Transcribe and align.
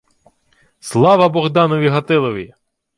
—Слава 0.79 1.29
Богданові 1.29 1.87
Гатилові! 1.87 2.53